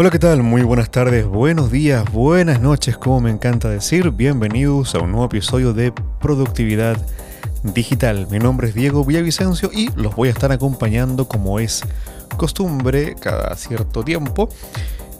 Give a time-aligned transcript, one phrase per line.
[0.00, 0.42] Hola, ¿qué tal?
[0.42, 4.10] Muy buenas tardes, buenos días, buenas noches, como me encanta decir.
[4.12, 6.96] Bienvenidos a un nuevo episodio de Productividad
[7.62, 8.26] Digital.
[8.30, 11.82] Mi nombre es Diego Villavicencio y los voy a estar acompañando como es
[12.38, 14.48] costumbre cada cierto tiempo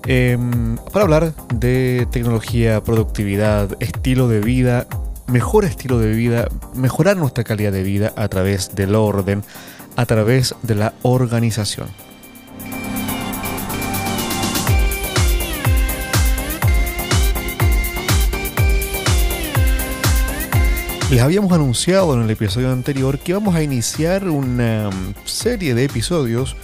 [0.06, 4.86] em, para hablar de tecnología, productividad, estilo de vida,
[5.26, 9.44] mejor estilo de vida, mejorar nuestra calidad de vida a través del orden,
[9.96, 11.88] a través de la organización.
[21.10, 25.82] Les habíamos anunciado en el episodio anterior que vamos a iniciar una mm, serie de
[25.82, 26.54] episodios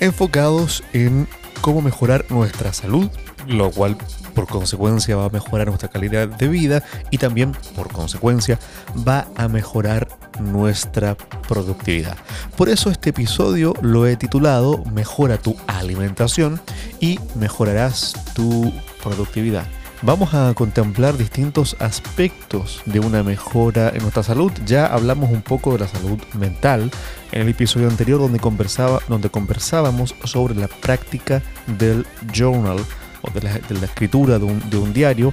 [0.00, 1.28] enfocados en
[1.60, 3.10] cómo mejorar nuestra salud,
[3.46, 3.98] lo cual
[4.34, 8.58] por consecuencia va a mejorar nuestra calidad de vida y también por consecuencia
[9.06, 10.08] va a mejorar
[10.40, 11.14] nuestra
[11.46, 12.16] productividad.
[12.56, 16.58] Por eso este episodio lo he titulado Mejora tu alimentación
[17.00, 19.66] y mejorarás tu productividad.
[20.04, 24.52] Vamos a contemplar distintos aspectos de una mejora en nuestra salud.
[24.66, 26.90] Ya hablamos un poco de la salud mental
[27.32, 31.42] en el episodio anterior donde, conversaba, donde conversábamos sobre la práctica
[31.78, 32.84] del journal
[33.22, 35.32] o de la, escritura de un, diario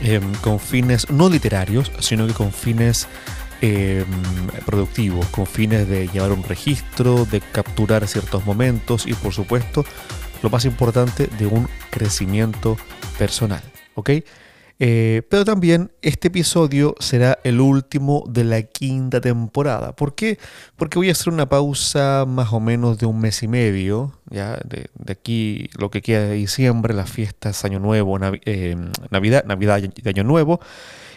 [0.00, 3.06] em, con fines no literarios, sino que con fines
[3.60, 4.04] em,
[4.66, 9.84] productivos, con fines de llevar un registro, de capturar ciertos momentos y por supuesto
[10.42, 12.76] lo más importante de un crecimiento
[13.18, 13.62] personal.
[13.94, 14.10] ¿Ok?
[14.82, 19.94] Eh, pero también este episodio será el último de la quinta temporada.
[19.94, 20.38] ¿Por qué?
[20.76, 24.58] Porque voy a hacer una pausa más o menos de un mes y medio, ya
[24.64, 28.74] de, aquí lo que queda de diciembre, las fiestas Año Nuevo, eh,
[29.10, 30.60] Navidad, Navidad de Año Nuevo.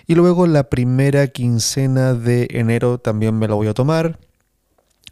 [0.07, 4.19] Y luego la primera quincena de enero también me la voy a tomar.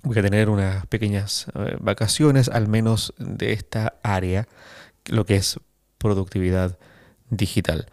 [0.03, 4.47] Voy a tener unas pequeñas eh, vacaciones, al menos de esta área,
[5.06, 5.59] lo que es
[5.97, 6.78] productividad
[7.29, 7.88] digital.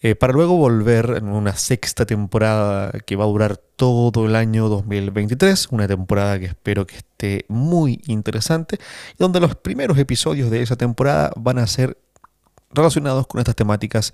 [0.00, 4.68] Eh, para luego volver en una sexta temporada que va a durar todo el año
[4.68, 8.78] 2023, una temporada que espero que esté muy interesante,
[9.18, 11.96] donde los primeros episodios de esa temporada van a ser
[12.70, 14.12] relacionados con estas temáticas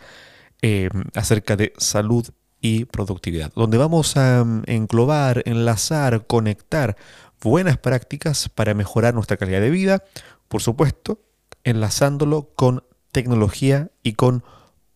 [0.62, 2.24] eh, acerca de salud
[2.60, 6.96] y productividad, donde vamos a mm, englobar, enlazar, conectar
[7.42, 10.04] buenas prácticas para mejorar nuestra calidad de vida,
[10.48, 11.20] por supuesto,
[11.64, 14.44] enlazándolo con tecnología y con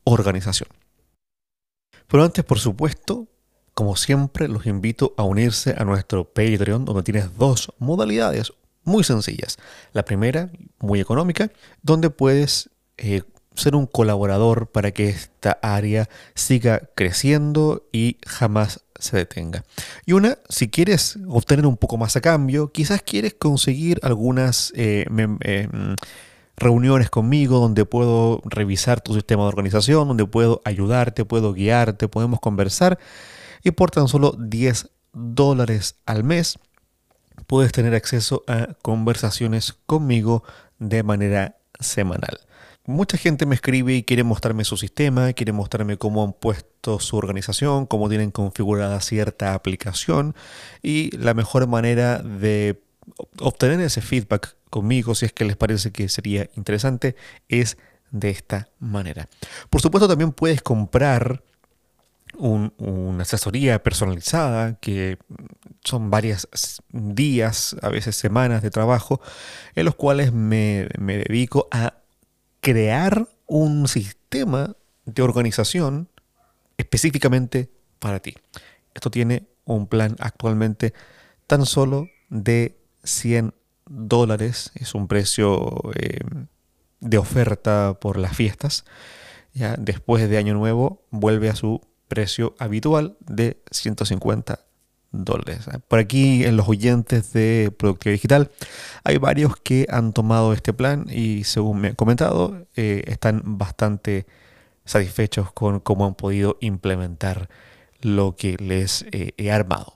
[0.04, 0.68] organización.
[2.06, 3.28] Pero antes, por supuesto,
[3.74, 8.52] como siempre, los invito a unirse a nuestro Patreon, donde tienes dos modalidades
[8.84, 9.56] muy sencillas.
[9.92, 11.50] La primera, muy económica,
[11.82, 13.22] donde puedes eh,
[13.54, 19.64] ser un colaborador para que esta área siga creciendo y jamás se detenga.
[20.06, 25.06] Y una, si quieres obtener un poco más a cambio, quizás quieres conseguir algunas eh,
[25.40, 25.68] eh,
[26.56, 32.40] reuniones conmigo donde puedo revisar tu sistema de organización, donde puedo ayudarte, puedo guiarte, podemos
[32.40, 32.98] conversar.
[33.62, 36.58] Y por tan solo 10 dólares al mes
[37.46, 40.44] puedes tener acceso a conversaciones conmigo
[40.78, 42.40] de manera semanal.
[42.86, 47.16] Mucha gente me escribe y quiere mostrarme su sistema, quiere mostrarme cómo han puesto su
[47.16, 50.34] organización, cómo tienen configurada cierta aplicación
[50.82, 52.82] y la mejor manera de
[53.40, 57.16] obtener ese feedback conmigo, si es que les parece que sería interesante,
[57.48, 57.78] es
[58.10, 59.30] de esta manera.
[59.70, 61.42] Por supuesto, también puedes comprar
[62.36, 65.16] una asesoría personalizada, que
[65.84, 66.48] son varios
[66.90, 69.22] días, a veces semanas de trabajo,
[69.74, 71.94] en los cuales me dedico a
[72.64, 76.08] crear un sistema de organización
[76.78, 78.34] específicamente para ti.
[78.94, 80.94] Esto tiene un plan actualmente
[81.46, 83.52] tan solo de 100
[83.84, 84.72] dólares.
[84.76, 86.20] Es un precio eh,
[87.00, 88.86] de oferta por las fiestas.
[89.52, 94.63] Ya después de Año Nuevo vuelve a su precio habitual de 150
[95.14, 95.66] dólares.
[95.88, 98.50] Por aquí en los oyentes de Productividad Digital
[99.04, 104.26] hay varios que han tomado este plan y según me he comentado eh, están bastante
[104.84, 107.48] satisfechos con cómo han podido implementar
[108.00, 109.94] lo que les eh, he armado.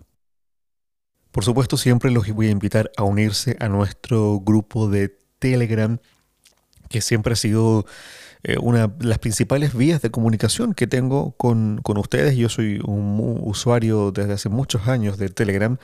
[1.32, 5.99] Por supuesto siempre los voy a invitar a unirse a nuestro grupo de Telegram
[6.88, 7.87] que siempre ha sido
[8.43, 12.37] eh, una de las principales vías de comunicación que tengo con, ustedes.
[12.37, 15.79] Yo soy un usuario desde hace muchos años de Telegram.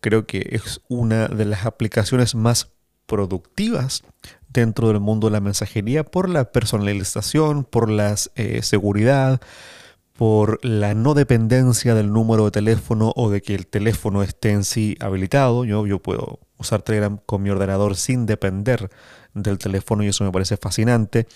[0.00, 2.70] Creo que es una de las aplicaciones más
[3.06, 4.02] productivas
[4.48, 9.40] dentro del mundo de la mensajería por la personalización, por la eh, seguridad,
[10.16, 14.64] por la no dependencia del número de teléfono o de que el teléfono esté en
[14.64, 15.64] sí habilitado.
[15.64, 18.90] Yo, yo puedo usar Telegram con mi ordenador sin depender
[19.34, 21.26] del teléfono y eso me parece fascinante.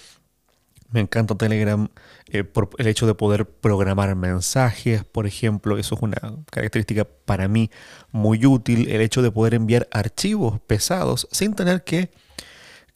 [0.94, 1.88] Me encanta Telegram
[2.28, 5.76] eh, por el hecho de poder programar mensajes, por ejemplo.
[5.76, 6.16] Eso es una
[6.52, 7.68] característica para mí
[8.12, 8.88] muy útil.
[8.88, 12.12] El hecho de poder enviar archivos pesados sin tener que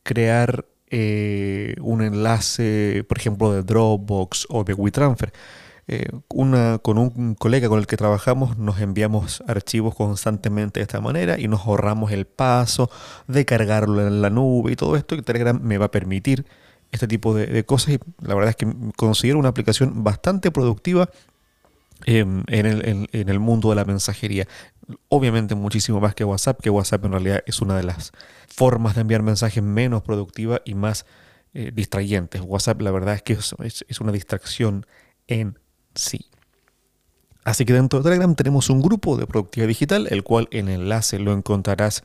[0.04, 5.32] crear eh, un enlace, por ejemplo, de Dropbox o de WeTransfer.
[5.88, 11.00] Eh, una, con un colega con el que trabajamos nos enviamos archivos constantemente de esta
[11.00, 12.90] manera y nos ahorramos el paso
[13.26, 16.44] de cargarlo en la nube y todo esto que Telegram me va a permitir
[16.92, 21.10] este tipo de, cosas y la verdad es que considero una aplicación bastante productiva
[22.06, 24.46] em, en, el, en, mundo de la mensajería.
[25.08, 28.12] Obviamente muchísimo más que WhatsApp, que WhatsApp en realidad es una de las
[28.48, 31.04] formas de enviar mensajes menos productiva y más
[31.54, 32.40] eh, distrayentes.
[32.42, 34.86] WhatsApp la verdad es que es, una distracción
[35.26, 35.58] en
[35.94, 36.26] sí.
[37.44, 41.18] Así que dentro de Telegram tenemos un grupo de productividad digital, el cual el enlace
[41.18, 42.04] lo encontrarás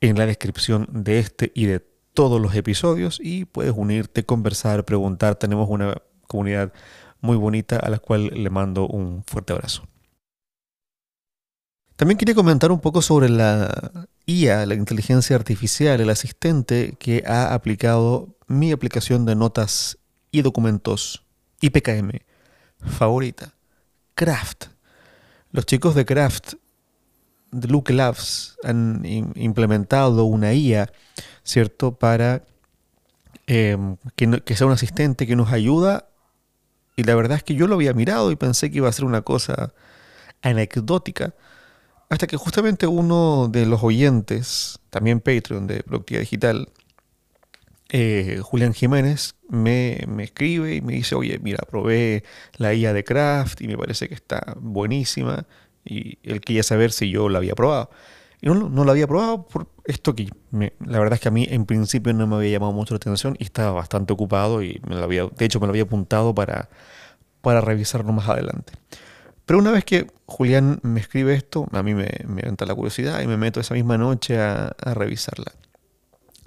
[0.00, 1.86] en la descripción de este y de
[2.16, 5.36] todos los episodios y puedes unirte, conversar, preguntar.
[5.36, 6.72] Tenemos una comunidad
[7.20, 9.86] muy bonita a la cual le mando un fuerte abrazo.
[11.94, 17.54] También quería comentar un poco sobre la IA, la inteligencia artificial, el asistente que ha
[17.54, 19.98] aplicado mi aplicación de notas
[20.30, 21.22] y documentos
[21.60, 22.10] IPKM
[22.78, 23.54] favorita,
[24.14, 24.66] Craft.
[25.50, 26.54] Los chicos de Craft,
[27.52, 30.92] Luke Labs, han implementado una IA,
[31.42, 31.92] ¿cierto?
[31.92, 32.44] Para
[33.46, 36.08] em, que, sea un asistente que nos ayuda.
[36.96, 39.04] Y la verdad es que yo lo había mirado y pensé que iba a ser
[39.04, 39.72] una cosa
[40.42, 41.34] anecdótica.
[42.08, 46.68] Hasta que justamente uno de los oyentes, también Patreon de Productividad Digital,
[47.88, 52.24] eh, Julián Jiménez me, escribe y me dice, oye, mira, probé
[52.56, 55.46] la IA de Craft y me parece que está buenísima
[55.86, 57.90] y él quería saber si yo la había probado.
[58.40, 61.46] Y no, no la había probado por esto que la verdad es que a mí
[61.48, 64.96] en principio no me había llamado mucho la atención y estaba bastante ocupado y me
[64.96, 66.68] lo había, de hecho me lo había apuntado para,
[67.40, 68.74] para revisarlo más adelante.
[69.46, 73.22] Pero una vez que Julián me escribe esto, a mí me, me entra la curiosidad
[73.22, 75.52] y me meto esa misma noche a, a revisarla.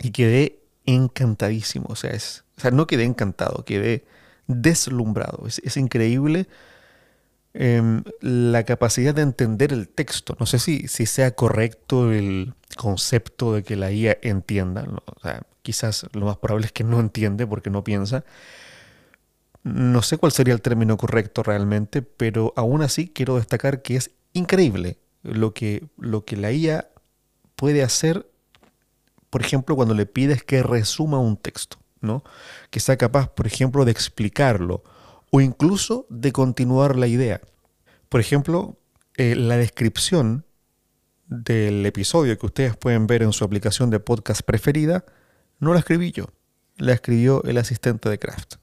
[0.01, 1.87] Y quedé encantadísimo.
[1.89, 4.05] O sea, es, o sea, no quedé encantado, quedé
[4.47, 5.45] deslumbrado.
[5.47, 6.47] Es, increíble
[7.59, 10.35] em, la capacidad de entender el texto.
[10.39, 14.87] No sé si, si sea correcto el concepto de que la IA entienda.
[15.61, 18.23] Quizás lo más probable es que no entiende porque no piensa.
[19.63, 24.11] No sé cuál sería el término correcto realmente, pero aún así quiero destacar que es
[24.33, 26.87] increíble lo que, lo que la IA
[27.55, 28.25] puede hacer
[29.29, 32.23] por ejemplo, cuando le pides que resuma un texto, ¿no?
[32.71, 34.83] Que sea capaz, por ejemplo, de explicarlo
[35.31, 37.41] o incluso de continuar la idea.
[38.09, 38.77] Por ejemplo,
[39.17, 40.45] eh, la descripción
[41.27, 45.05] del episodio que ustedes pueden ver en su aplicación de podcast preferida,
[45.59, 46.29] no la escribí yo,
[46.77, 48.55] la escribió el asistente de Craft.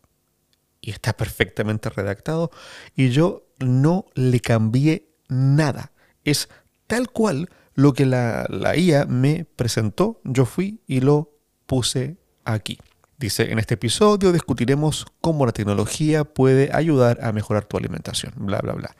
[0.80, 2.50] Y está perfectamente redactado
[2.94, 5.92] y yo no le cambié nada.
[6.24, 6.48] Es
[6.86, 8.46] tal cual lo que la,
[8.76, 11.32] IA me presentó, yo fui y lo
[11.66, 12.78] puse aquí.
[13.18, 18.58] Dice, en este episodio discutiremos cómo la tecnología puede ayudar a mejorar tu alimentación, bla,
[18.58, 18.96] bla, bla.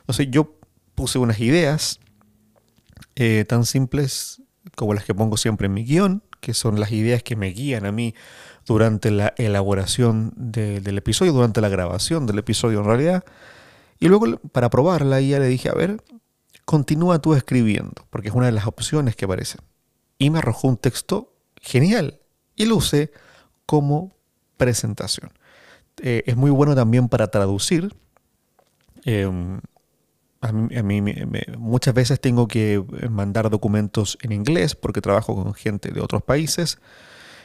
[0.00, 0.54] Entonces yo
[0.94, 2.00] puse unas ideas
[3.16, 4.42] eh, tan simples
[4.76, 7.84] como las que pongo siempre en mi guion, que son las ideas que me guían
[7.84, 8.14] a mí
[8.64, 13.24] durante la elaboración del episodio, durante la grabación del episodio en realidad.
[13.98, 16.02] Y luego para probarla, IA le dije, a ver,
[16.64, 19.60] continúa tú escribiendo, porque es una de las opciones que aparecen.
[20.18, 22.20] Y me arrojó un texto genial
[22.56, 23.12] y lo usé
[23.70, 24.10] como
[24.56, 25.30] presentación.
[26.02, 27.94] Eh, es muy bueno también para traducir.
[29.04, 29.60] Em,
[30.40, 31.02] a mí,
[31.56, 36.80] muchas veces tengo que mandar documentos en inglés porque trabajo con gente de otros países.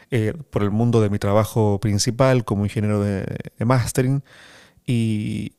[0.09, 3.25] Eh, por el mundo de mi trabajo principal como ingeniero de,
[3.59, 4.23] de mastering.
[4.87, 5.53] Y,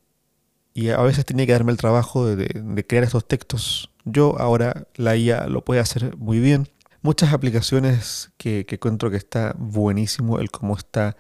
[0.97, 3.93] a veces tenía que darme el trabajo de, crear estos textos.
[4.05, 6.67] Yo ahora la IA lo puede hacer muy bien.
[7.07, 11.17] Muchas aplicaciones que, encuentro que está buenísimo el cómo está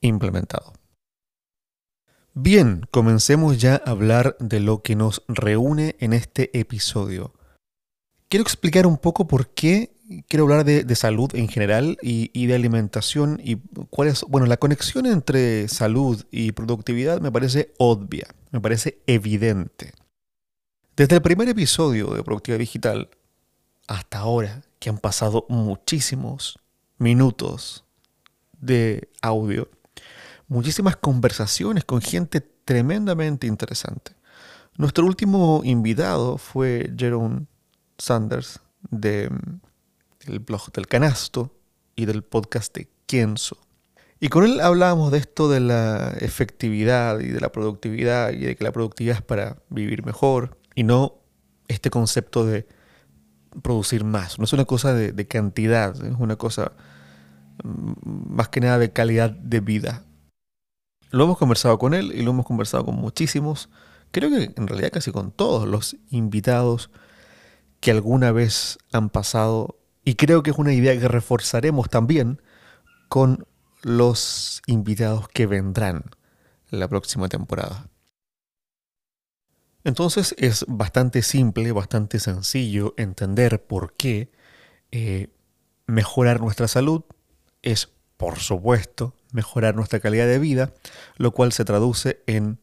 [0.00, 0.72] implementado.
[2.34, 7.34] Bien, comencemos ya a hablar de lo que nos reúne en este episodio.
[8.28, 9.92] Quiero explicar un poco por qué
[10.26, 13.58] quiero hablar de, salud en general y, de alimentación y
[13.90, 19.92] cuál es, bueno, la conexión entre salud y productividad me parece obvia, me parece evidente.
[20.96, 23.08] Desde el primer episodio de Productividad Digital
[23.86, 26.58] hasta ahora, que han pasado muchísimos
[26.98, 27.84] minutos
[28.60, 29.68] de audio,
[30.48, 34.12] muchísimas conversaciones con gente tremendamente interesante.
[34.76, 37.46] Nuestro último invitado fue Jerome
[37.98, 39.30] Sanders de,
[40.26, 41.54] del blog del canasto
[41.94, 43.56] y del podcast de.
[44.18, 48.56] Y con él hablábamos de esto de la efectividad y de la productividad y de
[48.56, 51.14] que la productividad es para vivir mejor y no
[51.68, 52.66] este concepto de
[53.62, 54.38] producir más.
[54.38, 56.72] No es una cosa de, cantidad, es una cosa
[57.62, 60.04] mm, más que nada de calidad de vida.
[61.10, 63.68] Lo hemos conversado con él y lo hemos conversado con muchísimos,
[64.10, 66.90] creo que en realidad casi con todos los invitados
[67.80, 72.40] que alguna vez han pasado y creo que es una idea que reforzaremos también
[73.08, 73.46] con
[73.82, 76.04] los invitados que vendrán
[76.70, 77.88] la próxima temporada.
[79.86, 84.32] Entonces es bastante simple, bastante sencillo entender por qué
[84.90, 85.28] eh,
[85.86, 87.04] mejorar nuestra salud
[87.62, 90.72] es, por supuesto, mejorar nuestra calidad de vida,
[91.18, 92.58] lo cual se traduce en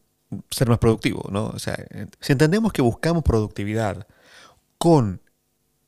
[0.50, 1.46] ser más productivo, ¿no?
[1.46, 1.78] O sea,
[2.20, 4.06] si entendemos que buscamos productividad
[4.76, 5.22] con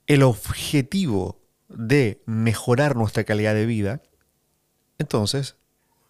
[0.06, 1.38] el objetivo
[1.68, 4.00] de mejorar nuestra calidad de vida,
[4.96, 5.56] entonces,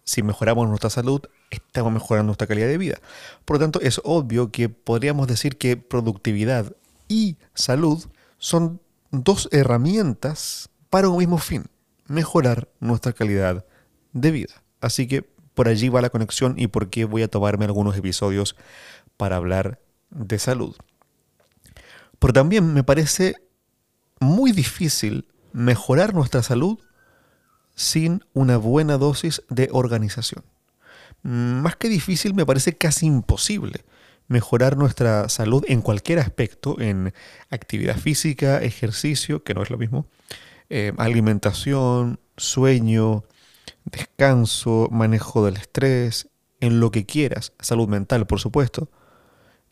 [0.05, 1.19] si mejoramos nuestra salud,
[1.49, 2.99] estamos mejorando nuestra calidad de vida.
[3.45, 6.73] Por lo tanto, es obvio que podríamos decir que productividad
[7.07, 8.05] y salud
[8.37, 11.65] son dos herramientas para un mismo fin,
[12.07, 13.65] mejorar nuestra calidad
[14.13, 14.63] de vida.
[14.81, 15.23] Así que
[15.53, 18.55] por allí va la conexión y por qué voy a tomarme algunos episodios
[19.17, 20.75] para hablar de salud.
[22.19, 23.35] Pero también me parece
[24.19, 26.79] muy difícil mejorar nuestra salud
[27.75, 30.43] sin una buena dosis de organización.
[31.23, 33.83] Más que difícil, me parece casi imposible
[34.27, 37.13] mejorar nuestra salud en cualquier aspecto, en
[37.49, 40.05] actividad física, ejercicio, que no es lo mismo,
[40.69, 43.23] eh, alimentación, sueño,
[43.85, 48.89] descanso, manejo del estrés, en lo que quieras, salud mental, por supuesto.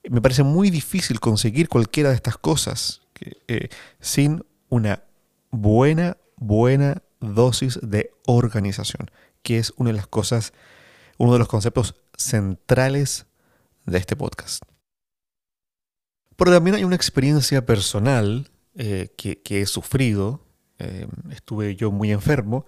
[0.09, 3.01] Me parece muy difícil conseguir cualquiera de estas cosas
[3.47, 5.03] eh, sin una
[5.51, 9.09] buena, buena dosis de organización,
[9.41, 10.53] que es una de las cosas,
[11.17, 13.25] uno de los conceptos centrales
[13.85, 14.63] de este podcast.
[16.35, 20.41] Pero también hay una experiencia personal eh, que, he sufrido.
[20.79, 22.65] Eh, estuve yo muy enfermo.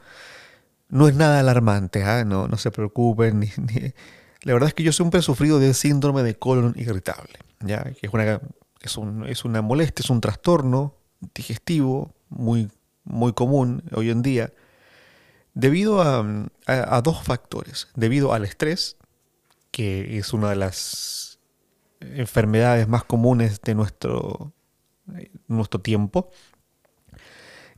[0.90, 2.24] No es nada alarmante, ¿ah?
[2.24, 3.50] no, no se preocupen.
[4.44, 7.84] La verdad es que yo siempre he sufrido de síndrome de colon irritable, ¿ya?
[7.84, 8.40] que es una,
[8.80, 10.96] es, un, es una molestia, es un trastorno
[11.34, 12.70] digestivo muy
[13.08, 14.54] muy común hoy en día,
[15.58, 17.88] debido a, dos factores.
[17.96, 18.98] Debido al estrés,
[19.72, 21.40] que es una de las
[22.00, 24.54] enfermedades más comunes de nuestro,
[25.48, 26.30] nuestro tiempo,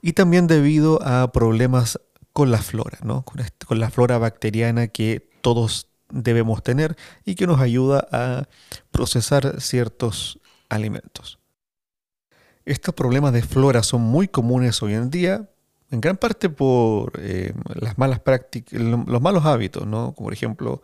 [0.02, 2.00] y también debido a problemas
[2.34, 3.24] con la flora, ¿no?
[3.24, 8.50] con, con la flora bacteriana que todos debemos tener y que nos ayuda a
[8.92, 11.40] procesar ciertos alimentos.
[12.66, 15.50] Estos problemas de flora son muy comunes hoy en día,
[15.92, 20.14] en gran parte por eh, las malas prácticas, los malos hábitos, ¿no?
[20.14, 20.82] Como por ejemplo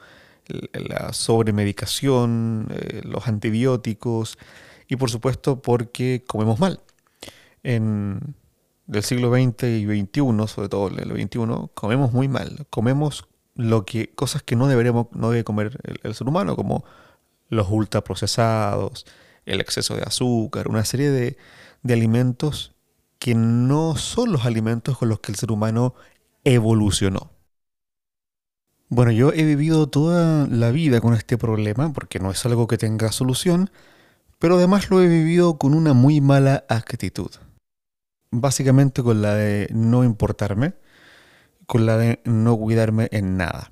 [0.48, 4.38] la sobremedicación, eh, los antibióticos
[4.88, 6.82] y por supuesto porque comemos mal.
[7.64, 8.36] En
[8.92, 11.40] el siglo XX y XXI, sobre todo en el XXI,
[11.74, 12.68] comemos muy mal.
[12.70, 16.84] Comemos lo que, cosas que no deberíamos, no debe comer el, el ser humano, como
[17.50, 19.06] los ultraprocesados,
[19.46, 21.38] el exceso de azúcar, una serie de,
[21.84, 22.75] de alimentos
[23.26, 25.96] que no son los alimentos con los que el ser humano
[26.44, 27.32] evolucionó.
[28.88, 32.78] Bueno, yo he vivido toda la vida con este problema porque no es algo que
[32.78, 33.72] tenga solución,
[34.38, 37.32] pero además lo he vivido con una muy mala actitud.
[38.30, 40.76] Básicamente con la de no importarme,
[41.66, 43.72] con la de no cuidarme en nada.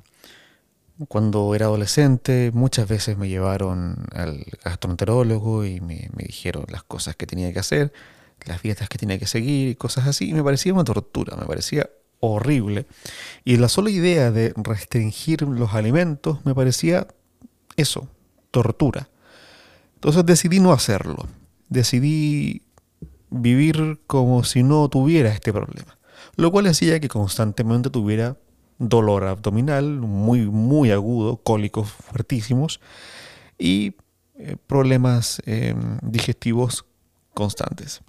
[1.08, 7.28] Cuando era adolescente muchas veces me llevaron al gastroenterólogo y me, dijeron las cosas que
[7.28, 7.94] tenía que hacer,
[8.46, 10.30] las dietas que tenía que seguir y cosas así.
[10.30, 12.86] Y me parecía una tortura, me parecía horrible.
[13.44, 17.08] Y la sola idea de restringir los alimentos me parecía
[17.76, 18.08] eso,
[18.52, 19.10] tortura.
[19.96, 21.28] Entonces decidí no hacerlo.
[21.70, 22.62] Decidí
[23.30, 25.98] vivir como si no tuviera este problema.
[26.36, 28.38] Lo cual hacía que constantemente tuviera
[28.80, 32.80] dolor abdominal muy, muy agudo, cólicos fuertísimos
[33.58, 33.96] y
[34.36, 36.86] eh, problemas em, digestivos
[37.34, 38.02] constantes.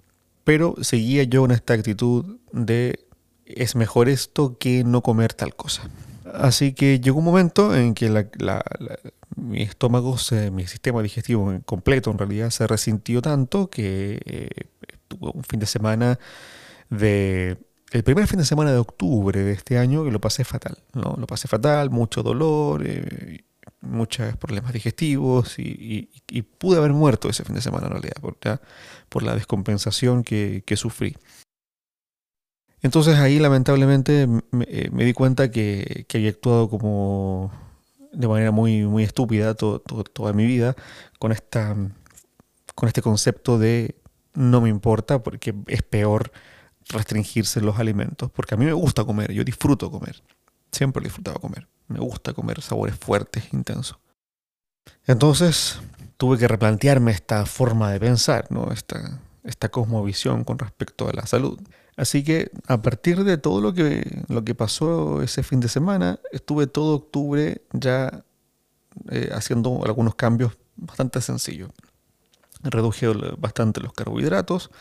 [0.45, 3.05] Pero seguía yo en esta actitud de
[3.45, 5.89] es mejor esto que no comer tal cosa.
[6.33, 8.09] Así que llegó un momento en que
[9.35, 10.17] mi estómago,
[10.51, 14.49] mi sistema digestivo completo en realidad se resintió tanto que eh,
[15.07, 16.19] tuve un fin de semana
[16.89, 17.57] de
[17.91, 21.15] el primer fin de semana de octubre de este año que lo pasé fatal, ¿no?
[21.17, 23.43] Lo pasé fatal, mucho dolor, eh,
[23.85, 26.09] muchos problemas digestivos y,
[26.57, 28.37] pude haber muerto ese fin de semana en realidad, por,
[29.09, 31.15] por la descompensación que, sufrí.
[32.81, 37.51] Entonces ahí lamentablemente me, di cuenta que, había actuado como
[38.11, 40.75] de manera muy, muy estúpida toda mi vida
[41.19, 41.75] con, esta,
[42.75, 43.95] con este concepto de
[44.33, 46.31] no me importa porque es peor
[46.89, 50.21] restringirse los alimentos, porque a mí me gusta comer, yo disfruto comer,
[50.71, 53.97] siempre he disfrutado comer, me gusta comer sabores fuertes, intensos.
[55.05, 55.79] Entonces
[56.17, 58.71] tuve que replantearme esta forma de pensar, ¿no?
[58.71, 61.59] esta, esta cosmovisión con respecto a la salud.
[61.97, 66.19] Así que a partir de todo lo que, lo que pasó ese fin de semana,
[66.31, 68.23] estuve todo octubre ya
[69.09, 71.69] eh, haciendo algunos cambios bastante sencillos.
[72.63, 74.71] Reduje bastante los carbohidratos,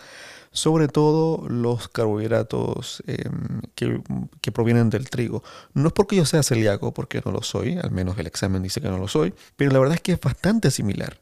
[0.54, 5.42] sobre todo los carbohidratos em, que, provienen del trigo.
[5.74, 8.80] No es porque yo sea celíaco, porque no lo soy, al menos el examen dice
[8.80, 11.18] que no lo soy, pero la verdad es que es bastante similar,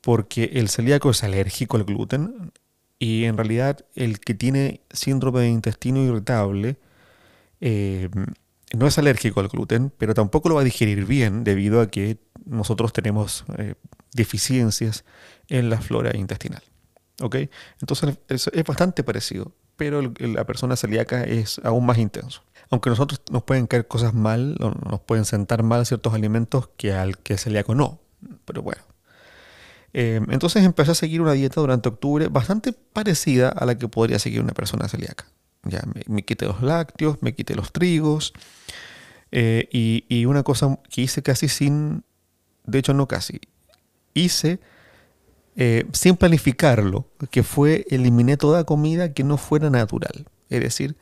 [0.00, 2.52] porque el celíaco es alérgico al gluten
[3.00, 6.76] y en realidad el que tiene síndrome de intestino irritable
[7.60, 8.10] em,
[8.72, 12.18] no es alérgico al gluten, pero tampoco lo va a digerir bien debido a que
[12.44, 13.74] nosotros tenemos eh,
[14.12, 15.04] deficiencias
[15.48, 16.62] en la flora intestinal.
[17.22, 17.36] ¿Ok?
[17.80, 22.42] Entonces es, bastante parecido, pero la persona celíaca es aún más intenso.
[22.70, 26.68] Aunque a nosotros nos pueden caer cosas mal, o nos pueden sentar mal ciertos alimentos
[26.76, 28.00] que al que celíaco no.
[28.44, 28.82] Pero bueno.
[29.92, 34.18] Eh, entonces empecé a seguir una dieta durante octubre bastante parecida a la que podría
[34.18, 35.26] seguir una persona celíaca.
[35.62, 38.34] Ya me, quité los lácteos, me quité los trigos.
[39.32, 42.04] Eh, y, y una cosa que hice casi sin,
[42.64, 43.40] de hecho no casi,
[44.14, 44.60] hice
[45.56, 50.96] eh, sin planificarlo, que fue eliminé toda comida que no fuera natural, es decir,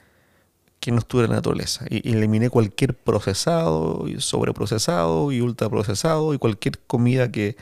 [0.78, 1.86] que no estuviera en naturaleza.
[1.90, 7.56] Y eliminé cualquier procesado, y sobreprocesado y ultraprocesado y cualquier comida que,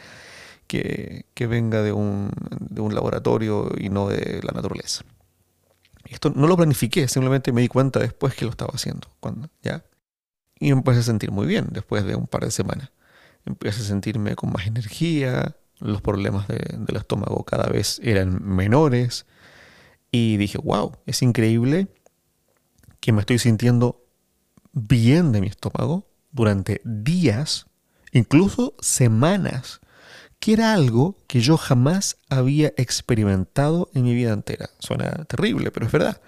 [0.67, 5.05] que, venga de un, de un, laboratorio y no de la naturaleza.
[6.05, 9.09] Esto no lo planifiqué, simplemente me di cuenta después que lo estaba haciendo.
[9.21, 9.85] Cuando, ¿ya?
[10.59, 12.91] Y me empecé a sentir muy bien después de un par de semanas.
[13.47, 19.27] Empecé a sentirme con más energía, los problemas del estómago cada vez eran menores.
[20.11, 21.89] Y dije, wow, es increíble
[23.01, 24.05] que me estoy sintiendo
[24.73, 27.67] bien de mi estómago durante días,
[28.13, 29.81] incluso semanas,
[30.39, 34.71] que era algo que yo jamás había experimentado en mi vida entera.
[34.79, 36.21] Suena terrible, pero es verdad.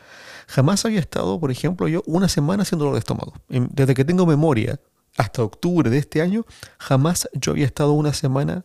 [0.46, 3.34] Jamás había estado, por ejemplo, yo una semana haciendo dolor de estómago.
[3.48, 4.78] Desde que tengo memoria
[5.16, 6.44] hasta octubre de este año,
[6.78, 8.64] jamás yo había estado una semana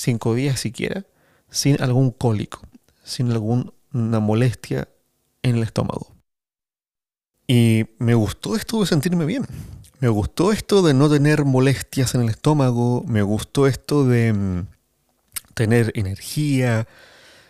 [0.00, 1.04] cinco días siquiera,
[1.50, 2.62] sin algún cólico,
[3.04, 4.88] sin alguna molestia
[5.42, 6.14] en el estómago.
[7.46, 9.46] Y me gustó esto de sentirme bien.
[9.98, 13.04] Me gustó esto de no tener molestias en el estómago.
[13.06, 14.66] Me gustó esto de mm,
[15.54, 16.86] tener energía,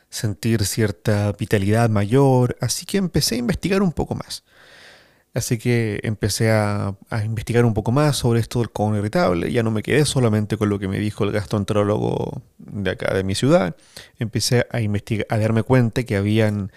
[0.09, 2.57] sentir cierta vitalidad mayor.
[2.61, 4.43] Así que empecé a investigar un poco más.
[5.33, 9.53] Así que empecé a, investigar un poco más sobre esto del colon irritable.
[9.53, 13.23] Ya no me quedé solamente con lo que me dijo el gastroenterólogo de acá de
[13.23, 13.77] mi ciudad.
[14.19, 16.73] Empecé a investigar, a darme cuenta que habían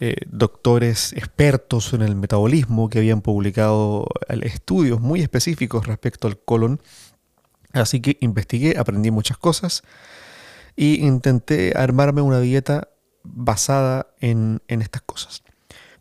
[0.00, 6.82] eh, doctores expertos en el metabolismo que habían publicado estudios muy específicos respecto al colon.
[7.72, 9.82] Así que investigué, aprendí muchas cosas
[10.76, 12.88] y intenté armarme una dieta
[13.22, 15.42] basada en estas cosas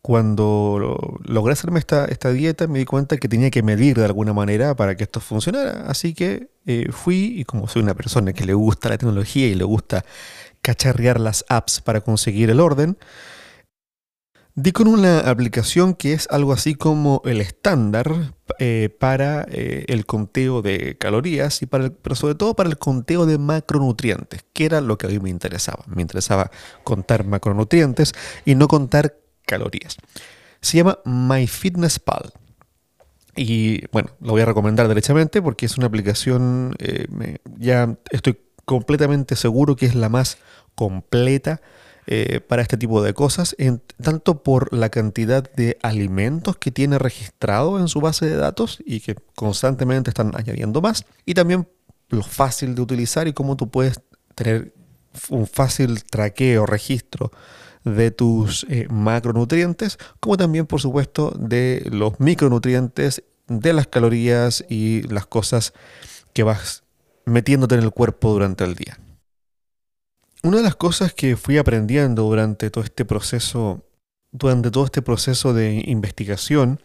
[0.04, 4.76] cuando logré hacerme esta, dieta me di cuenta que tenía que medir de alguna manera
[4.76, 5.86] para que esto funcionara.
[5.88, 9.56] Así que eh, fui y como soy una persona que le gusta la tecnología y
[9.56, 10.04] le gusta
[10.62, 12.98] cacharrear las apps para conseguir el orden,
[14.56, 20.06] di con una aplicación que es algo así como el estándar eh, para eh, el
[20.06, 24.82] conteo de calorías, y para pero sobre todo para el conteo de macronutrientes, que era
[24.82, 25.86] lo que a mí me interesaba.
[25.88, 26.52] Me interesaba
[26.84, 28.12] contar macronutrientes
[28.44, 29.98] y no contar calorías.
[30.62, 32.34] Se llama MyFitnessPal.
[33.36, 37.08] Y bueno, lo voy a recomendar derechamente porque es una aplicación, eh,
[37.58, 40.38] ya estoy completamente seguro que es la más
[40.76, 41.62] completa
[42.06, 43.56] eh, para este tipo de cosas,
[44.02, 49.00] tanto por la cantidad de alimentos que tiene registrado en su base de datos y
[49.00, 51.68] que constantemente están añadiendo más, y también
[52.10, 54.02] lo fácil de utilizar y cómo tú puedes
[54.36, 54.74] tener
[55.30, 57.32] un fácil traqueo, registro
[57.84, 65.04] de tus eh, macronutrientes, como también, por supuesto, de los micronutrientes, de las calorías y
[65.04, 65.74] las cosas
[66.34, 66.84] que vas
[67.26, 69.00] metiéndote en el cuerpo durante el día.
[70.44, 73.86] Una de las cosas que fui aprendiendo durante todo este proceso,
[74.32, 76.82] durante todo este proceso de investigación,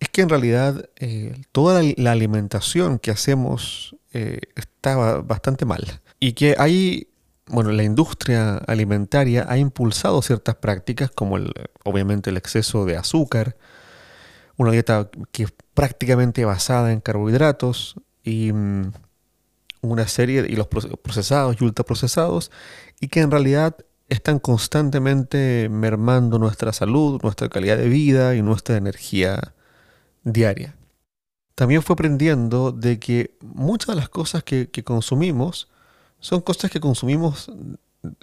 [0.00, 6.00] es que en realidad eh, toda la, alimentación que hacemos eh, estaba bastante mal.
[6.18, 7.08] Y que hay,
[7.50, 11.52] bueno, la industria alimentaria ha impulsado ciertas prácticas como el,
[11.84, 13.56] obviamente el exceso de azúcar,
[14.56, 18.92] una dieta que es prácticamente basada en carbohidratos y mm,
[19.82, 22.50] una serie de y los procesados y ultraprocesados
[23.00, 23.76] y que en realidad
[24.08, 29.54] están constantemente mermando nuestra salud, nuestra calidad de vida y nuestra energía
[30.24, 30.74] diaria.
[31.54, 35.68] También fue aprendiendo de que muchas de las cosas que, consumimos
[36.20, 37.50] son cosas que consumimos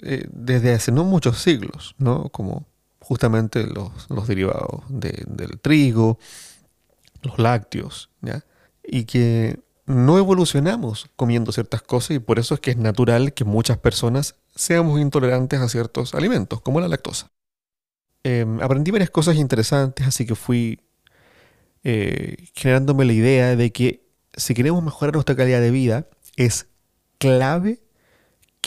[0.02, 2.28] eh, desde hace no muchos siglos, ¿no?
[2.30, 2.66] Como
[3.00, 6.18] justamente los, derivados del trigo,
[7.22, 8.44] los lácteos, ¿ya?
[8.82, 13.44] Y que no evolucionamos comiendo ciertas cosas y por eso es que es natural que
[13.44, 17.30] muchas personas seamos intolerantes a ciertos alimentos, como la lactosa.
[18.24, 20.80] Em, aprendí varias cosas interesantes, así que fui
[21.84, 24.06] eh, generándome la idea de que
[24.36, 26.06] si queremos mejorar nuestra calidad de vida,
[26.36, 26.66] es
[27.18, 27.80] clave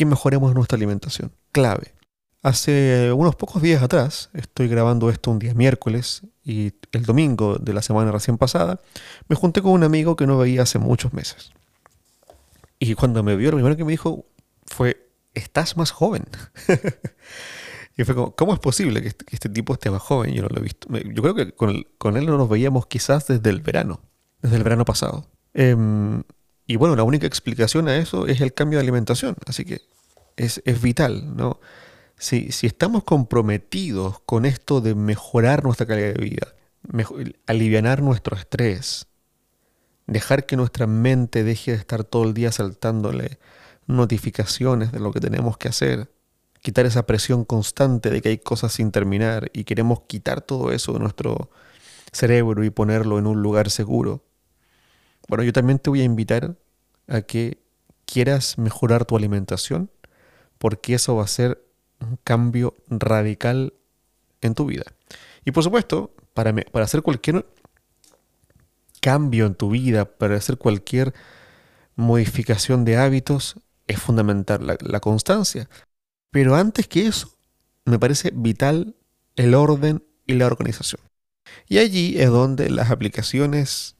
[0.01, 1.31] que mejoremos nuestra alimentación.
[1.51, 1.93] Clave.
[2.41, 7.71] Hace unos pocos días atrás, estoy grabando esto un día miércoles y el domingo de
[7.71, 8.81] la semana recién pasada,
[9.27, 11.51] me junté con un amigo que no veía hace muchos meses.
[12.79, 14.25] Y cuando me vio, lo primero que me dijo
[14.65, 16.25] fue, estás más joven.
[17.95, 20.33] y fue como, ¿cómo es posible que este, este, tipo esté más joven?
[20.33, 20.87] Yo no lo he visto.
[20.97, 24.01] Yo creo que con, él no nos veíamos quizás desde el verano,
[24.41, 25.27] desde el verano pasado.
[25.53, 26.23] Em,
[26.67, 29.35] y bueno, la única explicación a eso es el cambio de alimentación.
[29.45, 29.81] Así que
[30.37, 31.59] es, es vital, ¿no?
[32.21, 36.47] si, estamos comprometidos con esto de mejorar nuestra calidad de vida,
[37.47, 39.07] aliviar nuestro estrés,
[40.05, 43.39] dejar que nuestra mente deje de estar todo el día saltándole
[43.87, 46.11] notificaciones de lo que tenemos que hacer,
[46.61, 50.93] quitar esa presión constante de que hay cosas sin terminar y queremos quitar todo eso
[50.93, 51.49] de nuestro
[52.11, 54.23] cerebro y ponerlo en un lugar seguro.
[55.31, 56.57] Bueno, yo también te voy a invitar
[57.07, 57.63] a que
[58.05, 59.89] quieras mejorar tu alimentación
[60.57, 61.65] porque eso va a ser
[62.01, 63.73] un cambio radical
[64.41, 64.83] en tu vida.
[65.45, 67.45] Y por supuesto, para, para hacer cualquier
[68.99, 71.13] cambio en tu vida, para hacer cualquier
[71.95, 73.55] modificación de hábitos,
[73.87, 75.69] es fundamental la, la constancia.
[76.29, 77.37] Pero antes que eso,
[77.85, 78.97] me parece vital
[79.37, 81.01] el orden y la organización.
[81.69, 83.95] Y allí es donde las aplicaciones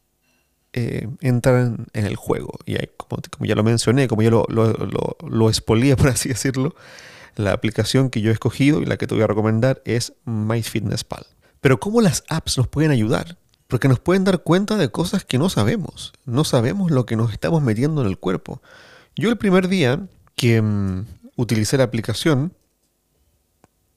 [0.73, 2.57] eh, entran en el juego.
[2.65, 5.51] Y como, ya lo mencioné, como ya lo, lo, lo,
[5.97, 6.75] por así decirlo,
[7.35, 11.25] la aplicación que yo he escogido y la que te voy a recomendar es MyFitnessPal.
[11.59, 13.37] Pero ¿cómo las apps nos pueden ayudar?
[13.67, 16.13] Porque nos pueden dar cuenta de cosas que no sabemos.
[16.25, 18.61] No sabemos lo que nos estamos metiendo en el cuerpo.
[19.15, 21.05] Yo el primer día que mm,
[21.35, 22.53] utilicé la aplicación,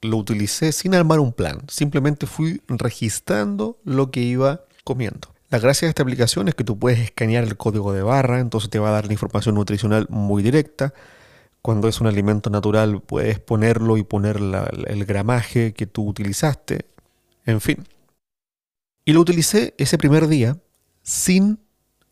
[0.02, 1.62] lo utilicé sin armar un plan.
[1.68, 5.33] Simplemente fui registrando lo que iba comiendo.
[5.54, 8.70] La gracia de esta aplicación es que tú puedes escanear el código de barra, entonces
[8.70, 10.92] te va a dar la información nutricional muy directa
[11.62, 16.86] cuando es un alimento natural puedes ponerlo y poner el gramaje que tú utilizaste,
[17.46, 17.86] en fin.
[19.04, 20.58] Y lo utilicé ese primer día
[21.02, 21.60] sin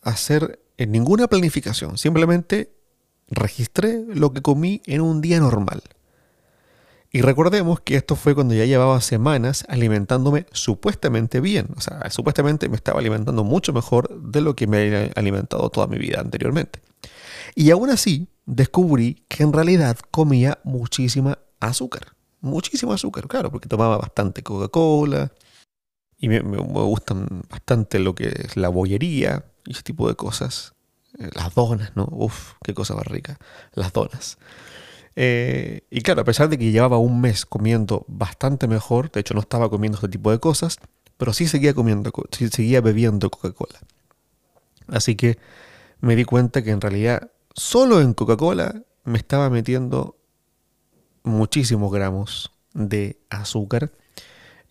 [0.02, 2.70] hacer ninguna planificación, simplemente
[3.28, 5.82] registré lo que comí en un día normal.
[7.14, 11.68] Y recordemos que esto fue cuando ya llevaba semanas alimentándome supuestamente bien.
[11.76, 15.86] O sea, supuestamente me estaba alimentando mucho mejor de lo que me había alimentado toda
[15.86, 16.80] mi vida anteriormente.
[17.54, 22.14] Y aún así, descubrí que en realidad comía muchísima azúcar.
[22.40, 25.32] Muchísimo azúcar, claro, porque tomaba bastante Coca-Cola.
[26.16, 30.72] Y me, gustan bastante lo que es la bollería y ese tipo de cosas.
[31.18, 32.08] Eh, las donas, ¿no?
[32.10, 33.38] Uf, qué cosa más rica.
[33.74, 34.38] Las donas.
[35.16, 39.34] Eh, y claro, a pesar de que llevaba un mes comiendo bastante mejor, de hecho
[39.34, 40.78] no estaba comiendo este tipo de cosas,
[41.16, 43.80] pero sí seguía comiendo, sí seguía bebiendo Coca-Cola.
[44.88, 45.38] Así que
[46.00, 50.16] me di cuenta que en realidad solo en Coca-Cola me estaba metiendo
[51.22, 53.92] muchísimos gramos de azúcar,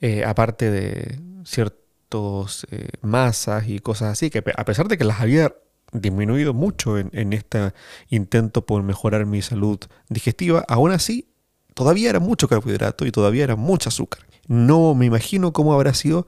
[0.01, 5.21] eh, aparte de ciertos eh, masas y cosas así, que a pesar de que las
[5.21, 5.53] había
[5.91, 7.73] disminuido mucho en, en este
[8.09, 11.27] intento por mejorar mi salud digestiva, aún así
[11.73, 14.25] todavía era mucho carbohidrato y todavía era mucho azúcar.
[14.47, 16.27] No me imagino cómo habrá sido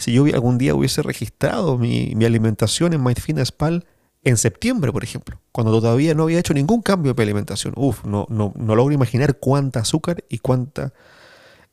[0.00, 3.84] si yo algún día hubiese registrado mi, alimentación en MyFitnessPal
[4.22, 7.74] en septiembre, por ejemplo, cuando todavía no había hecho ningún cambio de alimentación.
[7.76, 10.92] Uf, no, no, no logro imaginar cuánta azúcar y cuánta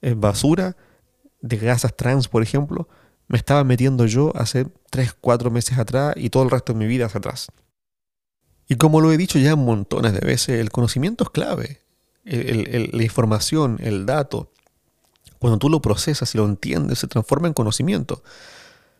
[0.01, 0.75] eh, basura
[1.41, 2.87] de grasas trans, por ejemplo,
[3.27, 6.87] me estaba metiendo yo hace 3, 4 meses atrás y todo el resto de mi
[6.87, 7.47] vida hacia atrás.
[8.67, 11.81] Y como lo he dicho ya montones de veces, el conocimiento es clave.
[12.27, 14.51] la información, el dato,
[15.39, 18.23] cuando tú lo procesas y lo entiendes, se transforma en conocimiento.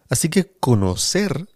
[0.10, 1.50] Así que conocer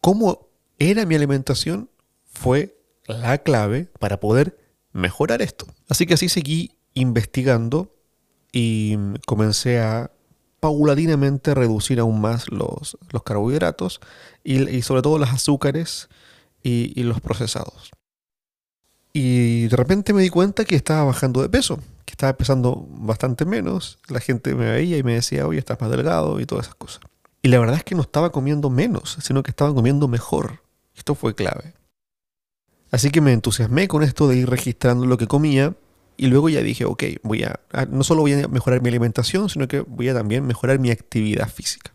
[0.00, 1.90] cómo era mi alimentación
[2.26, 4.58] fue la clave para poder
[4.92, 5.66] mejorar esto.
[5.88, 7.92] Así que así seguí investigando
[8.52, 10.12] y comencé a
[10.64, 14.00] paulatinamente reducir aún más los, carbohidratos
[14.42, 16.08] y, sobre todo los azúcares
[16.62, 17.90] y, los procesados.
[19.12, 23.44] Y de repente me di cuenta que estaba bajando de peso, que estaba pesando bastante
[23.44, 23.98] menos.
[24.08, 27.02] La gente me veía y me decía, oye, estás más delgado y todas esas cosas.
[27.42, 30.62] Y la verdad es que no estaba comiendo menos, sino que estaba comiendo mejor.
[30.96, 31.74] Esto fue clave.
[32.90, 35.74] Así que me entusiasmé con esto de ir registrando lo que comía
[36.16, 39.68] y luego ya dije, ok, voy a, no solo voy a mejorar mi alimentación, sino
[39.68, 41.92] que voy a también mejorar mi actividad física.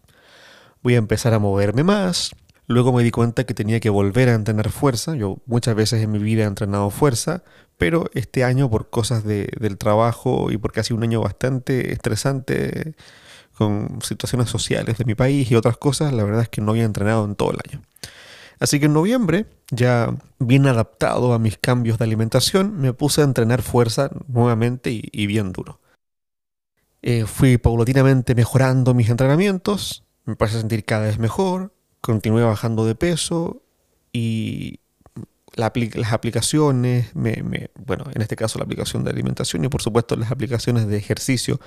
[0.82, 2.32] Voy a empezar a moverme más.
[2.68, 5.16] Luego me di cuenta que tenía que volver a entrenar fuerza.
[5.16, 7.44] Yo muchas veces en mi vida he entrenado fuerza,
[7.78, 12.96] pero este año por cosas del trabajo y porque ha sido un año bastante estresante
[13.58, 16.86] con situaciones sociales de mi país y otras cosas, la verdad es que no había
[16.86, 17.82] entrenado en todo el año.
[18.60, 23.24] Así que en noviembre, ya bien adaptado a mis cambios de alimentación, me puse a
[23.24, 25.80] entrenar fuerza nuevamente y, bien duro.
[27.02, 32.86] Eh, fui paulatinamente mejorando mis entrenamientos, me pasé a sentir cada vez mejor, continué bajando
[32.86, 33.64] de peso
[34.12, 34.82] y
[35.56, 35.72] las
[36.12, 40.98] aplicaciones, bueno, en este caso la aplicación de alimentación y por supuesto las aplicaciones de
[40.98, 41.60] ejercicio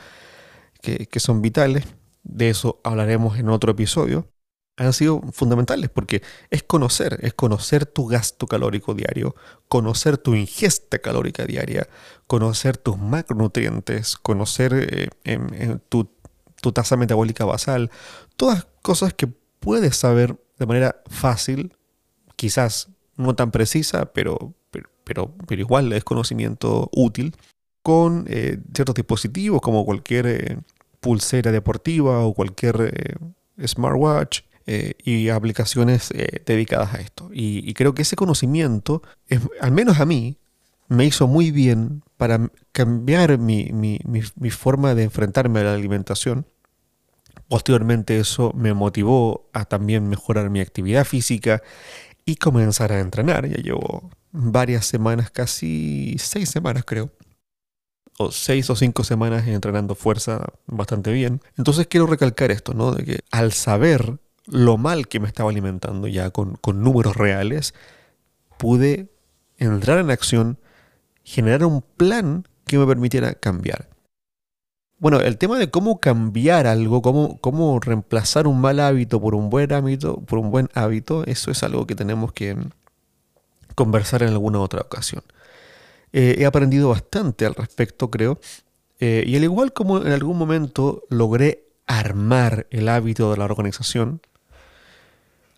[0.81, 1.85] que son vitales,
[2.23, 4.32] de eso hablaremos en otro episodio
[4.77, 9.35] han sido fundamentales porque es conocer, es conocer tu gasto calórico diario,
[9.69, 11.89] conocer tu ingesta calórica diaria,
[12.27, 16.09] conocer tus macronutrientes, conocer eh, tu,
[16.73, 17.91] tasa metabólica basal,
[18.37, 21.77] todas cosas que puedes saber de manera fácil,
[22.37, 24.55] quizás no tan precisa, pero,
[25.05, 27.37] pero, pero, igual es conocimiento útil,
[27.83, 30.59] con eh, ciertos dispositivos como cualquier eh,
[31.01, 33.19] pulsera deportiva o cualquier
[33.67, 37.31] smartwatch eh, y aplicaciones eh, dedicadas a esto.
[37.33, 39.03] Y, creo que ese conocimiento,
[39.61, 40.39] al menos a mí,
[40.89, 43.99] me hizo muy bien para cambiar mi,
[44.51, 46.47] forma de enfrentarme a la alimentación.
[47.49, 51.63] Posteriormente eso me motivó a también mejorar mi actividad física
[52.25, 53.49] y comenzar a entrenar.
[53.49, 57.11] Ya llevo varias semanas, casi seis semanas creo,
[58.19, 61.41] o seis o cinco semanas entrenando fuerza bastante bien.
[61.57, 62.93] Entonces quiero recalcar esto, ¿no?
[62.93, 67.75] De que al saber lo mal que me estaba alimentando ya con, números reales,
[68.59, 69.09] pude
[69.59, 70.59] entrar en acción,
[71.25, 73.89] generar un plan que me permitiera cambiar.
[74.99, 79.51] Bueno, el tema de cómo cambiar algo, cómo, cómo reemplazar un mal hábito por un
[79.51, 82.57] buen hábito, por un buen hábito, eso es algo que tenemos que
[83.75, 85.23] conversar en alguna otra ocasión.
[86.13, 88.39] Eh, he aprendido bastante al respecto, creo,
[89.01, 94.21] eh, y al igual como en algún momento logré armar el hábito de la organización,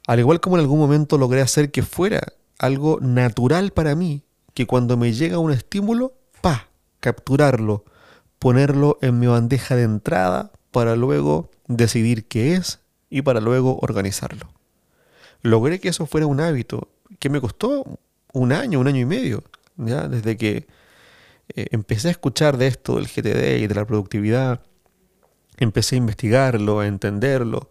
[0.07, 4.67] al igual como en algún momento logré hacer que fuera algo natural para mí, que
[4.67, 6.69] cuando me llega un estímulo, pa,
[7.01, 7.85] capturarlo,
[8.39, 14.49] ponerlo en mi bandeja de entrada para luego decidir qué es y para luego organizarlo.
[15.43, 16.89] Logré que eso fuera un hábito
[17.19, 17.99] que me costó
[18.33, 19.45] un año, un año y medio,
[19.77, 20.09] ¿ya?
[20.09, 20.67] desde que
[21.55, 24.61] eh, empecé a escuchar de esto del GTD y de la productividad,
[25.57, 27.69] empecé a investigarlo, a entenderlo,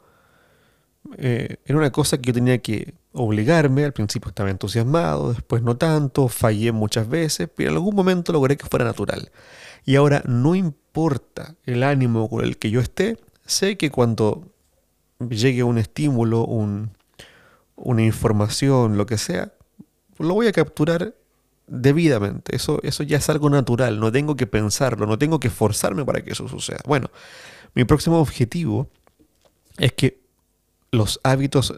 [1.17, 3.85] eh, era una cosa que yo tenía que obligarme.
[3.85, 8.57] Al principio estaba entusiasmado, después no tanto, fallé muchas veces, pero en algún momento logré
[8.57, 9.31] que fuera natural.
[9.85, 14.53] Y ahora no importa el ánimo con el que yo esté, sé que cuando
[15.29, 16.45] llegue un estímulo,
[17.75, 19.53] una información, lo que sea,
[20.19, 21.15] lo voy a capturar
[21.67, 22.55] debidamente.
[22.55, 26.23] Eso, eso ya es algo natural, no tengo que pensarlo, no tengo que forzarme para
[26.23, 26.81] que eso suceda.
[26.85, 27.09] Bueno,
[27.73, 28.89] mi próximo objetivo
[29.77, 30.22] es que
[30.93, 31.73] los hábitos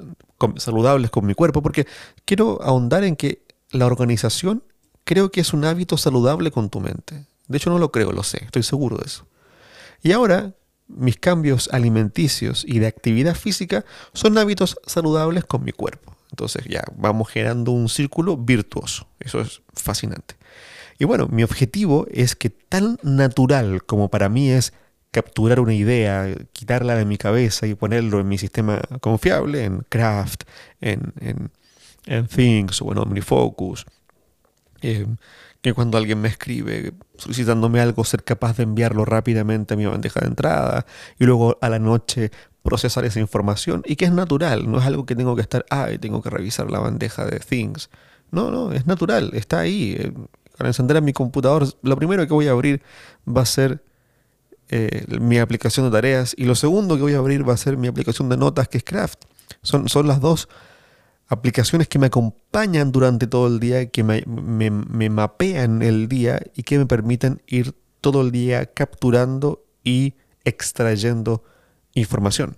[0.57, 1.87] saludables con mi cuerpo, porque
[2.25, 4.63] quiero ahondar en que la organización
[5.05, 7.25] creo que es un hábito saludable con tu mente.
[7.47, 9.25] De hecho no lo creo, lo sé, estoy seguro de eso.
[10.03, 10.53] Y ahora
[10.87, 16.15] mis cambios alimenticios y de actividad física son hábitos saludables con mi cuerpo.
[16.31, 19.07] Entonces ya vamos generando un círculo virtuoso.
[19.19, 20.35] Eso es fascinante.
[20.99, 24.73] Y bueno, mi objetivo es que tan natural como para mí es
[25.15, 30.43] capturar una idea, quitarla de mi cabeza y ponerlo en mi sistema confiable, en Craft,
[30.81, 31.13] en,
[32.05, 33.85] en, Things o en OmniFocus.
[34.81, 35.07] Eh,
[35.61, 40.19] que cuando alguien me escribe solicitándome algo, ser capaz de enviarlo rápidamente a mi bandeja
[40.19, 40.85] de entrada
[41.17, 45.05] y luego a la noche procesar esa información y que es natural, no es algo
[45.05, 47.89] que tengo que estar, ay, tengo que revisar la bandeja de Things.
[48.31, 49.95] No, no, es natural, está ahí.
[49.97, 50.11] Eh,
[50.59, 52.81] al encender a mi computador, lo primero que voy a abrir
[53.25, 53.81] va a ser
[54.69, 57.77] eh, mi aplicación de tareas y lo segundo que voy a abrir va a ser
[57.77, 59.25] mi aplicación de notas que es Craft.
[59.61, 60.47] Son, son las dos
[61.27, 66.63] aplicaciones que me acompañan durante todo el día, que me, me, mapean el día y
[66.63, 71.43] que me permiten ir todo el día capturando y extrayendo
[71.93, 72.55] información.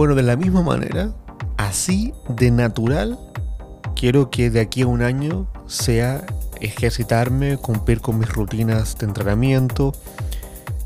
[0.00, 1.12] Bueno, de la misma manera,
[1.58, 3.18] así de natural,
[3.94, 6.24] quiero que de aquí a un año sea
[6.58, 9.92] ejercitarme, cumplir con mis rutinas de entrenamiento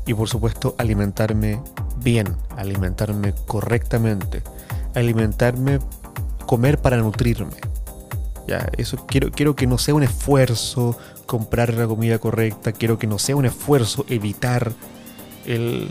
[0.05, 1.61] y por supuesto alimentarme
[2.03, 4.43] bien, alimentarme correctamente,
[4.95, 5.79] alimentarme,
[6.45, 7.55] comer para nutrirme.
[8.49, 13.07] Ya, eso quiero, quiero que no sea un esfuerzo comprar la comida correcta, quiero que
[13.07, 14.73] no sea un esfuerzo evitar
[15.45, 15.87] el,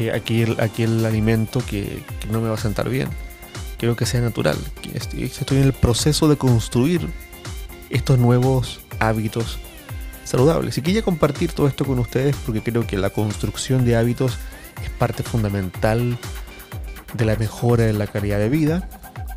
[0.00, 3.08] eh, aquel, alimento que, no me va a sentar bien.
[3.78, 4.56] Quiero que sea natural.
[4.94, 7.08] Estoy, estoy en el proceso de construir
[7.90, 9.58] estos nuevos hábitos
[10.24, 10.78] saludables.
[10.78, 14.38] Y quería compartir todo esto con ustedes porque creo que la construcción de hábitos
[14.82, 16.16] es parte fundamental
[17.14, 18.88] de la mejora de la calidad de vida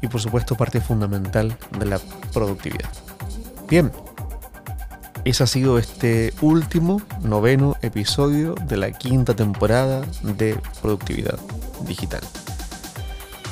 [0.01, 1.99] y por supuesto parte fundamental de la
[2.33, 2.89] productividad.
[3.69, 3.91] Bien,
[5.25, 11.39] ese ha sido este último, noveno episodio de la quinta temporada de Productividad
[11.87, 12.21] Digital.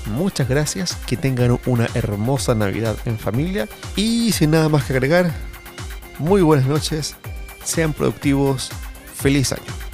[0.07, 5.31] Muchas gracias, que tengan una hermosa Navidad en familia y sin nada más que agregar,
[6.19, 7.15] muy buenas noches,
[7.63, 8.69] sean productivos,
[9.15, 9.90] feliz año.